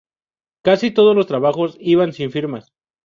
[0.63, 2.73] Casi todos los trabajos iban sin firmas.